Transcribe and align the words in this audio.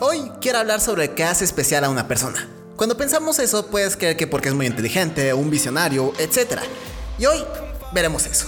Hoy 0.00 0.30
quiero 0.40 0.60
hablar 0.60 0.80
sobre 0.80 1.10
qué 1.10 1.24
hace 1.24 1.44
especial 1.44 1.82
a 1.82 1.90
una 1.90 2.06
persona. 2.06 2.48
Cuando 2.76 2.96
pensamos 2.96 3.40
eso, 3.40 3.66
puedes 3.66 3.96
creer 3.96 4.16
que 4.16 4.28
porque 4.28 4.48
es 4.48 4.54
muy 4.54 4.66
inteligente, 4.66 5.34
un 5.34 5.50
visionario, 5.50 6.12
etc. 6.20 6.60
Y 7.18 7.26
hoy 7.26 7.44
veremos 7.92 8.24
eso. 8.26 8.46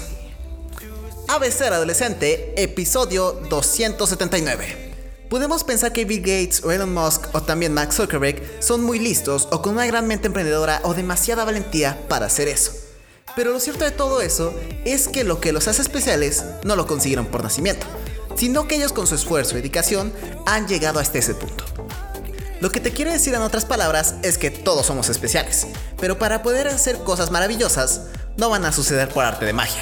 ABC 1.26 1.62
Adolescente, 1.62 2.54
episodio 2.56 3.32
279. 3.50 4.92
Podemos 5.28 5.64
pensar 5.64 5.92
que 5.92 6.04
Bill 6.04 6.20
Gates 6.20 6.62
Elon 6.62 6.94
Musk 6.94 7.34
o 7.34 7.42
también 7.42 7.74
Max 7.74 7.96
Zuckerberg 7.96 8.40
son 8.60 8.84
muy 8.84 9.00
listos 9.00 9.48
o 9.50 9.60
con 9.60 9.72
una 9.72 9.86
gran 9.86 10.06
mente 10.06 10.28
emprendedora 10.28 10.80
o 10.84 10.94
demasiada 10.94 11.44
valentía 11.44 11.98
para 12.08 12.26
hacer 12.26 12.46
eso. 12.46 12.70
Pero 13.34 13.50
lo 13.50 13.58
cierto 13.58 13.84
de 13.84 13.90
todo 13.90 14.20
eso 14.20 14.54
es 14.84 15.08
que 15.08 15.24
lo 15.24 15.40
que 15.40 15.52
los 15.52 15.66
hace 15.66 15.82
especiales 15.82 16.44
no 16.62 16.76
lo 16.76 16.86
consiguieron 16.86 17.26
por 17.26 17.42
nacimiento, 17.42 17.88
sino 18.36 18.66
que 18.66 18.76
ellos 18.76 18.92
con 18.92 19.06
su 19.06 19.14
esfuerzo 19.14 19.52
y 19.52 19.56
dedicación 19.56 20.12
han 20.46 20.66
llegado 20.68 21.00
hasta 21.00 21.18
ese 21.18 21.34
punto. 21.34 21.64
Lo 22.60 22.70
que 22.70 22.80
te 22.80 22.92
quiere 22.92 23.12
decir 23.12 23.34
en 23.34 23.42
otras 23.42 23.64
palabras 23.64 24.16
es 24.22 24.36
que 24.36 24.50
todos 24.50 24.84
somos 24.84 25.08
especiales, 25.08 25.66
pero 25.98 26.18
para 26.18 26.42
poder 26.42 26.68
hacer 26.68 26.98
cosas 26.98 27.30
maravillosas 27.30 28.02
no 28.36 28.50
van 28.50 28.66
a 28.66 28.72
suceder 28.72 29.08
por 29.08 29.24
arte 29.24 29.46
de 29.46 29.54
magia. 29.54 29.80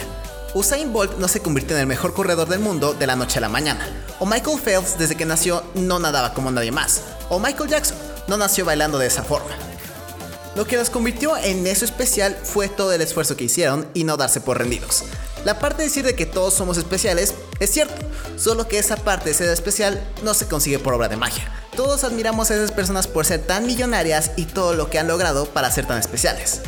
Usain 0.54 0.92
Bolt 0.92 1.18
no 1.18 1.28
se 1.28 1.40
convirtió 1.40 1.76
en 1.76 1.82
el 1.82 1.86
mejor 1.86 2.14
corredor 2.14 2.48
del 2.48 2.60
mundo 2.60 2.94
de 2.94 3.06
la 3.06 3.16
noche 3.16 3.38
a 3.38 3.42
la 3.42 3.48
mañana, 3.48 3.86
o 4.18 4.26
Michael 4.26 4.60
Phelps 4.60 4.96
desde 4.96 5.16
que 5.16 5.26
nació 5.26 5.62
no 5.74 5.98
nadaba 5.98 6.32
como 6.32 6.50
nadie 6.50 6.72
más, 6.72 7.02
o 7.28 7.38
Michael 7.38 7.68
Jackson 7.68 7.96
no 8.28 8.36
nació 8.36 8.64
bailando 8.64 8.98
de 8.98 9.06
esa 9.08 9.22
forma. 9.22 9.50
Lo 10.54 10.66
que 10.66 10.76
los 10.76 10.90
convirtió 10.90 11.36
en 11.36 11.66
eso 11.66 11.84
especial 11.84 12.36
fue 12.42 12.68
todo 12.68 12.92
el 12.92 13.00
esfuerzo 13.00 13.36
que 13.36 13.44
hicieron 13.44 13.86
y 13.94 14.04
no 14.04 14.16
darse 14.16 14.40
por 14.40 14.58
rendidos. 14.58 15.04
La 15.48 15.58
parte 15.58 15.78
de 15.78 15.88
decir 15.88 16.04
de 16.04 16.14
que 16.14 16.26
todos 16.26 16.52
somos 16.52 16.76
especiales 16.76 17.32
es 17.58 17.70
cierto, 17.70 17.94
solo 18.36 18.68
que 18.68 18.78
esa 18.78 18.96
parte 18.96 19.30
de 19.30 19.34
ser 19.34 19.48
especial 19.48 19.98
no 20.22 20.34
se 20.34 20.46
consigue 20.46 20.78
por 20.78 20.92
obra 20.92 21.08
de 21.08 21.16
magia. 21.16 21.50
Todos 21.74 22.04
admiramos 22.04 22.50
a 22.50 22.54
esas 22.54 22.70
personas 22.70 23.06
por 23.06 23.24
ser 23.24 23.40
tan 23.46 23.64
millonarias 23.64 24.32
y 24.36 24.44
todo 24.44 24.74
lo 24.74 24.90
que 24.90 24.98
han 24.98 25.08
logrado 25.08 25.46
para 25.46 25.70
ser 25.70 25.86
tan 25.86 25.96
especiales. 25.96 26.60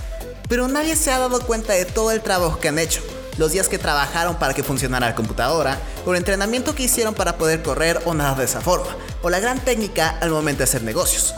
Pero 0.49 0.67
nadie 0.67 0.97
se 0.97 1.11
ha 1.11 1.19
dado 1.19 1.41
cuenta 1.43 1.75
de 1.75 1.85
todo 1.85 2.11
el 2.11 2.23
trabajo 2.23 2.59
que 2.59 2.69
han 2.69 2.79
hecho, 2.79 3.03
los 3.37 3.53
días 3.53 3.69
que 3.69 3.77
trabajaron 3.77 4.39
para 4.39 4.55
que 4.55 4.65
funcionara 4.65 5.11
la 5.11 5.15
computadora, 5.15 5.79
o 6.07 6.13
el 6.13 6.17
entrenamiento 6.17 6.75
que 6.75 6.85
hicieron 6.85 7.13
para 7.13 7.37
poder 7.37 7.63
correr 7.63 8.01
o 8.07 8.15
nadar 8.15 8.39
de 8.39 8.47
esa 8.47 8.63
forma, 8.63 8.97
o 9.21 9.29
la 9.29 9.41
gran 9.41 9.61
técnica 9.61 10.17
al 10.23 10.31
momento 10.31 10.61
de 10.61 10.65
hacer 10.65 10.85
negocios. 10.85 11.35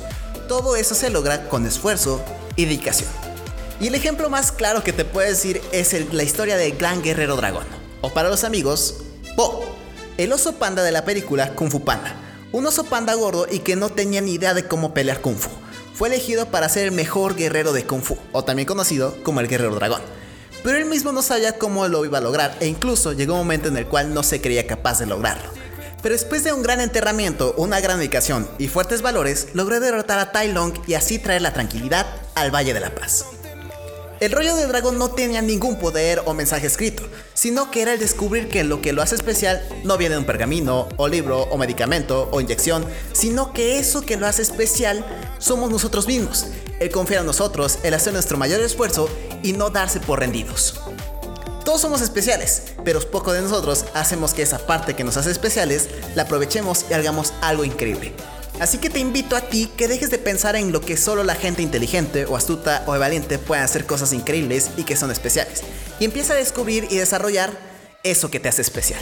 Todo 0.47 0.77
eso 0.77 0.95
se 0.95 1.11
logra 1.11 1.49
con 1.49 1.67
esfuerzo 1.67 2.23
y 2.55 2.67
dedicación. 2.67 3.32
Y 3.81 3.89
el 3.89 3.95
ejemplo 3.95 4.31
más 4.31 4.53
claro 4.53 4.85
que 4.85 4.93
te 4.93 5.05
puedo 5.05 5.29
decir 5.29 5.61
es 5.73 5.93
la 6.13 6.23
historia 6.23 6.57
del 6.57 6.77
gran 6.77 7.03
guerrero 7.03 7.37
dragón, 7.37 7.67
o 8.01 8.11
para 8.11 8.29
los 8.29 8.45
amigos, 8.45 8.97
Po, 9.37 9.65
el 10.19 10.33
oso 10.33 10.55
panda 10.57 10.83
de 10.83 10.93
la 10.93 11.05
película 11.05 11.55
Kung 11.55 11.71
Fu 11.71 11.85
Panda. 11.85 12.15
Un 12.53 12.67
oso 12.67 12.85
panda 12.85 13.15
gordo 13.15 13.47
y 13.51 13.61
que 13.61 13.77
no 13.77 13.89
tenía 13.89 14.21
ni 14.21 14.35
idea 14.35 14.53
de 14.53 14.69
cómo 14.69 14.93
pelear 14.93 15.23
Kung 15.23 15.37
Fu. 15.37 15.49
Fue 15.95 16.09
elegido 16.09 16.47
para 16.47 16.69
ser 16.69 16.85
el 16.85 16.93
mejor 16.93 17.35
guerrero 17.35 17.73
de 17.73 17.85
Kung 17.87 18.03
Fu, 18.03 18.19
o 18.33 18.45
también 18.45 18.67
conocido 18.67 19.17
como 19.23 19.41
el 19.41 19.49
guerrero 19.49 19.75
dragón. 19.75 20.03
Pero 20.63 20.79
él 20.79 20.85
mismo 20.85 21.13
no 21.13 21.23
sabía 21.23 21.59
cómo 21.59 21.89
lo 21.89 22.05
iba 22.05 22.19
a 22.19 22.21
lograr, 22.21 22.57
e 22.61 22.67
incluso 22.67 23.13
llegó 23.13 23.33
un 23.33 23.41
momento 23.41 23.69
en 23.69 23.77
el 23.77 23.87
cual 23.87 24.13
no 24.13 24.23
se 24.23 24.41
creía 24.41 24.67
capaz 24.67 24.99
de 24.99 25.07
lograrlo. 25.07 25.51
Pero 26.03 26.15
después 26.15 26.45
de 26.45 26.53
un 26.53 26.63
gran 26.63 26.81
enterramiento, 26.81 27.55
una 27.57 27.81
gran 27.81 27.99
dedicación 27.99 28.49
y 28.59 28.69
fuertes 28.69 29.03
valores, 29.03 29.49
logró 29.55 29.81
derrotar 29.81 30.19
a 30.19 30.31
Tai 30.31 30.53
Long 30.53 30.75
y 30.87 30.95
así 30.95 31.19
traer 31.19 31.43
la 31.43 31.53
tranquilidad 31.53 32.07
al 32.35 32.55
Valle 32.55 32.75
de 32.75 32.81
la 32.81 32.95
Paz. 32.95 33.25
El 34.23 34.31
rollo 34.31 34.55
del 34.55 34.69
dragón 34.69 34.99
no 34.99 35.11
tenía 35.11 35.43
ningún 35.43 35.81
poder 35.81 36.23
o 36.27 36.33
mensaje 36.33 36.69
escrito, 36.69 37.03
sino 37.35 37.73
que 37.73 37.83
era 37.83 37.95
el 37.95 37.99
descubrir 37.99 38.49
que 38.49 38.63
lo 38.63 38.81
que 38.81 38.93
lo 38.93 39.03
hace 39.03 39.17
especial 39.17 39.61
no 39.83 39.99
viene 39.99 40.15
de 40.15 40.21
un 40.21 40.27
pergamino, 40.27 40.89
o 40.97 41.09
libro, 41.09 41.43
o 41.51 41.59
medicamento, 41.59 42.29
o 42.31 42.41
inyección, 42.41 42.87
sino 43.13 43.53
que 43.53 43.81
eso 43.81 44.03
que 44.03 44.17
lo 44.17 44.29
hace 44.29 44.43
especial 44.43 45.05
somos 45.39 45.73
nosotros 45.73 46.07
mismos, 46.07 46.47
el 46.79 46.93
confiar 46.93 47.23
en 47.23 47.27
nosotros, 47.27 47.81
el 47.83 47.95
hacer 47.95 48.13
nuestro 48.13 48.39
mayor 48.39 48.61
esfuerzo 48.61 49.09
y 49.43 49.55
no 49.55 49.71
darse 49.71 49.99
por 49.99 50.21
rendidos. 50.21 50.81
Todos 51.65 51.81
somos 51.81 52.01
especiales, 52.01 52.75
pero 52.85 53.01
poco 53.01 53.33
de 53.33 53.43
nosotros 53.43 53.87
hacemos 53.93 54.35
que 54.35 54.43
esa 54.43 54.65
parte 54.69 54.95
que 54.95 55.03
nos 55.03 55.17
hace 55.17 55.33
especiales 55.33 55.89
la 56.15 56.23
aprovechemos 56.23 56.87
y 56.89 56.95
hagamos 56.95 57.33
algo 57.41 57.65
increíble. 57.65 58.13
Así 58.63 58.79
que 58.79 58.91
te 58.91 59.01
invito 59.01 59.35
a 59.35 59.41
ti 59.41 59.69
que 59.77 59.89
dejes 59.89 60.09
de 60.11 60.19
pensar 60.19 60.55
en 60.55 60.71
lo 60.71 60.81
que 60.81 60.97
solo 60.97 61.25
la 61.25 61.35
gente 61.35 61.63
inteligente 61.63 62.27
o 62.27 62.37
astuta 62.37 62.85
o 62.87 62.97
valiente 62.97 63.41
puede 63.41 63.61
hacer 63.61 63.87
cosas 63.87 64.13
increíbles 64.13 64.71
y 64.77 64.85
que 64.85 64.95
son 64.95 65.11
especiales. 65.11 65.63
Y 65.99 66.05
empieza 66.05 66.35
a 66.35 66.37
descubrir 66.37 66.87
y 66.89 66.97
desarrollar 66.97 67.51
eso 68.05 68.31
que 68.31 68.39
te 68.39 68.49
hace 68.49 68.63
especial. 68.63 69.01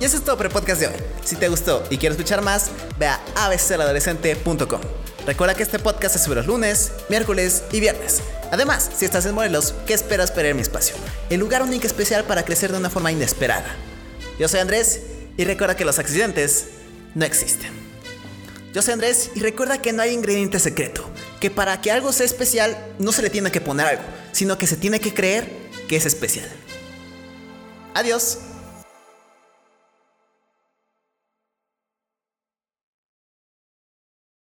Y 0.00 0.04
eso 0.04 0.16
es 0.16 0.22
todo 0.22 0.36
por 0.36 0.46
el 0.46 0.52
podcast 0.52 0.80
de 0.80 0.86
hoy. 0.86 0.94
Si 1.24 1.34
te 1.34 1.48
gustó 1.48 1.82
y 1.90 1.98
quieres 1.98 2.16
escuchar 2.16 2.40
más, 2.40 2.70
ve 3.00 3.06
a 3.06 3.20
abcadolescente.com. 3.34 4.80
Recuerda 5.26 5.56
que 5.56 5.64
este 5.64 5.80
podcast 5.80 6.14
se 6.14 6.24
sube 6.24 6.36
los 6.36 6.46
lunes, 6.46 6.92
miércoles 7.08 7.64
y 7.72 7.80
viernes. 7.80 8.20
Además, 8.52 8.90
si 8.96 9.06
estás 9.06 9.26
en 9.26 9.34
Morelos, 9.34 9.74
¿qué 9.88 9.94
esperas 9.94 10.30
para 10.30 10.54
mi 10.54 10.62
espacio? 10.62 10.94
El 11.30 11.40
lugar 11.40 11.64
único 11.64 11.88
especial 11.88 12.22
para 12.22 12.44
crecer 12.44 12.70
de 12.70 12.78
una 12.78 12.90
forma 12.90 13.10
inesperada. 13.10 13.74
Yo 14.38 14.46
soy 14.46 14.60
Andrés 14.60 15.00
y 15.36 15.44
recuerda 15.44 15.74
que 15.74 15.84
los 15.84 15.98
accidentes 15.98 16.66
no 17.16 17.24
existen. 17.24 17.87
Yo 18.72 18.82
soy 18.82 18.94
Andrés 18.94 19.30
y 19.34 19.40
recuerda 19.40 19.80
que 19.80 19.92
no 19.92 20.02
hay 20.02 20.12
ingrediente 20.12 20.58
secreto, 20.58 21.08
que 21.40 21.50
para 21.50 21.80
que 21.80 21.90
algo 21.90 22.12
sea 22.12 22.26
especial 22.26 22.76
no 22.98 23.12
se 23.12 23.22
le 23.22 23.30
tiene 23.30 23.50
que 23.50 23.60
poner 23.60 23.86
algo, 23.86 24.02
sino 24.32 24.58
que 24.58 24.66
se 24.66 24.76
tiene 24.76 25.00
que 25.00 25.14
creer 25.14 25.50
que 25.88 25.96
es 25.96 26.04
especial. 26.04 26.48
Adiós. 27.94 28.38